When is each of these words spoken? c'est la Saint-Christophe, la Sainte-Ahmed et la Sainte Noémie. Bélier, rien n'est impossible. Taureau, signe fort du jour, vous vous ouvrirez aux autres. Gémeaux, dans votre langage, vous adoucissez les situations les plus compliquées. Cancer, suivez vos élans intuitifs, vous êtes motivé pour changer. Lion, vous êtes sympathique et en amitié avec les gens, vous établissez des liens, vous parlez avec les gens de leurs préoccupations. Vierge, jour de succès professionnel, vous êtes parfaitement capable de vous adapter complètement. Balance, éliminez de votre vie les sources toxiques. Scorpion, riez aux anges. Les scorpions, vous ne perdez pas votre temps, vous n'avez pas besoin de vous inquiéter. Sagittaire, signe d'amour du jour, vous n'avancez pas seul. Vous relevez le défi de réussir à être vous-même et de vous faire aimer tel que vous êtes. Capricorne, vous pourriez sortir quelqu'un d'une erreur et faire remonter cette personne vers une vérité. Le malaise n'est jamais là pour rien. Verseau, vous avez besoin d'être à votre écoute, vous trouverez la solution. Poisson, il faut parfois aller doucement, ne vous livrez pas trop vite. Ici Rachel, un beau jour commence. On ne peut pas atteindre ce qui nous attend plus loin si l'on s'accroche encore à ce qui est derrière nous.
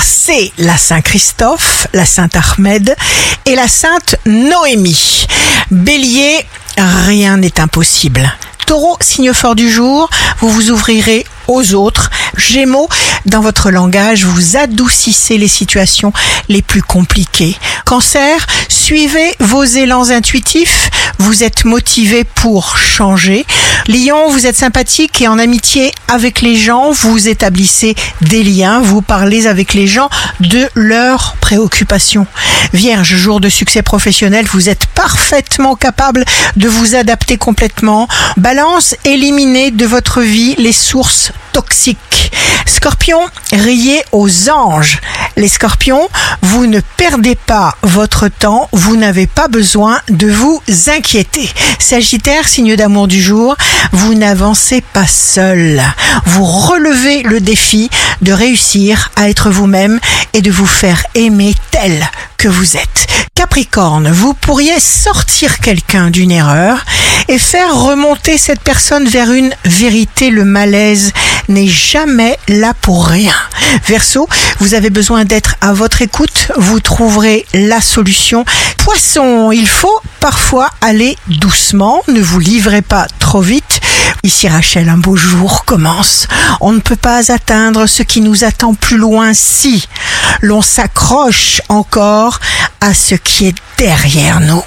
c'est 0.00 0.52
la 0.58 0.76
Saint-Christophe, 0.76 1.88
la 1.92 2.04
Sainte-Ahmed 2.04 2.94
et 3.46 3.56
la 3.56 3.68
Sainte 3.68 4.16
Noémie. 4.26 5.26
Bélier, 5.70 6.46
rien 6.76 7.36
n'est 7.36 7.58
impossible. 7.60 8.32
Taureau, 8.66 8.96
signe 9.00 9.32
fort 9.32 9.54
du 9.54 9.70
jour, 9.70 10.08
vous 10.38 10.50
vous 10.50 10.70
ouvrirez 10.70 11.26
aux 11.48 11.74
autres. 11.74 12.10
Gémeaux, 12.36 12.88
dans 13.26 13.40
votre 13.40 13.70
langage, 13.70 14.24
vous 14.24 14.56
adoucissez 14.56 15.38
les 15.38 15.48
situations 15.48 16.12
les 16.48 16.62
plus 16.62 16.82
compliquées. 16.82 17.56
Cancer, 17.84 18.46
suivez 18.68 19.34
vos 19.40 19.64
élans 19.64 20.10
intuitifs, 20.10 20.90
vous 21.18 21.42
êtes 21.42 21.64
motivé 21.64 22.24
pour 22.24 22.76
changer. 22.76 23.46
Lion, 23.88 24.30
vous 24.30 24.46
êtes 24.46 24.56
sympathique 24.56 25.20
et 25.20 25.28
en 25.28 25.38
amitié 25.38 25.92
avec 26.08 26.40
les 26.40 26.56
gens, 26.56 26.90
vous 26.90 27.28
établissez 27.28 27.94
des 28.22 28.42
liens, 28.42 28.80
vous 28.80 29.02
parlez 29.02 29.46
avec 29.46 29.74
les 29.74 29.86
gens 29.86 30.08
de 30.40 30.68
leurs 30.74 31.36
préoccupations. 31.40 32.26
Vierge, 32.72 33.14
jour 33.14 33.40
de 33.40 33.48
succès 33.48 33.82
professionnel, 33.82 34.46
vous 34.46 34.68
êtes 34.68 34.86
parfaitement 34.86 35.76
capable 35.76 36.24
de 36.56 36.68
vous 36.68 36.94
adapter 36.94 37.36
complètement. 37.36 38.08
Balance, 38.36 38.96
éliminez 39.04 39.70
de 39.70 39.86
votre 39.86 40.20
vie 40.20 40.56
les 40.58 40.72
sources 40.72 41.30
toxiques. 41.52 42.32
Scorpion, 42.66 43.20
riez 43.52 44.02
aux 44.10 44.50
anges. 44.50 45.00
Les 45.36 45.46
scorpions, 45.46 46.08
vous 46.42 46.66
ne 46.66 46.80
perdez 46.96 47.36
pas 47.36 47.76
votre 47.82 48.26
temps, 48.26 48.68
vous 48.72 48.96
n'avez 48.96 49.28
pas 49.28 49.46
besoin 49.46 50.00
de 50.08 50.26
vous 50.26 50.60
inquiéter. 50.88 51.48
Sagittaire, 51.78 52.48
signe 52.48 52.74
d'amour 52.74 53.06
du 53.06 53.22
jour, 53.22 53.56
vous 53.92 54.14
n'avancez 54.14 54.80
pas 54.80 55.06
seul. 55.06 55.80
Vous 56.26 56.44
relevez 56.44 57.22
le 57.22 57.40
défi 57.40 57.88
de 58.20 58.32
réussir 58.32 59.12
à 59.14 59.28
être 59.28 59.48
vous-même 59.48 60.00
et 60.32 60.42
de 60.42 60.50
vous 60.50 60.66
faire 60.66 61.04
aimer 61.14 61.54
tel 61.70 62.04
que 62.36 62.48
vous 62.48 62.76
êtes. 62.76 63.06
Capricorne, 63.36 64.10
vous 64.10 64.34
pourriez 64.34 64.80
sortir 64.80 65.58
quelqu'un 65.58 66.10
d'une 66.10 66.32
erreur 66.32 66.84
et 67.28 67.38
faire 67.38 67.74
remonter 67.74 68.38
cette 68.38 68.60
personne 68.60 69.06
vers 69.06 69.32
une 69.32 69.54
vérité. 69.64 70.30
Le 70.30 70.44
malaise 70.44 71.12
n'est 71.48 71.68
jamais 71.68 72.38
là 72.48 72.74
pour 72.80 73.06
rien. 73.06 73.34
Verseau, 73.86 74.28
vous 74.60 74.74
avez 74.74 74.90
besoin 74.90 75.24
d'être 75.24 75.56
à 75.60 75.72
votre 75.72 76.02
écoute, 76.02 76.48
vous 76.56 76.80
trouverez 76.80 77.46
la 77.54 77.80
solution. 77.80 78.44
Poisson, 78.78 79.50
il 79.52 79.68
faut 79.68 80.00
parfois 80.20 80.70
aller 80.80 81.16
doucement, 81.28 82.02
ne 82.08 82.20
vous 82.20 82.40
livrez 82.40 82.82
pas 82.82 83.06
trop 83.18 83.40
vite. 83.40 83.80
Ici 84.22 84.48
Rachel, 84.48 84.88
un 84.88 84.96
beau 84.96 85.16
jour 85.16 85.66
commence. 85.66 86.28
On 86.60 86.72
ne 86.72 86.80
peut 86.80 86.96
pas 86.96 87.30
atteindre 87.30 87.86
ce 87.86 88.02
qui 88.02 88.22
nous 88.22 88.44
attend 88.44 88.72
plus 88.72 88.96
loin 88.96 89.34
si 89.34 89.86
l'on 90.40 90.62
s'accroche 90.62 91.60
encore 91.68 92.40
à 92.80 92.94
ce 92.94 93.14
qui 93.16 93.48
est 93.48 93.54
derrière 93.76 94.40
nous. 94.40 94.64